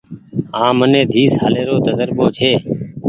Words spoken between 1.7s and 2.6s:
تجربو ڇي۔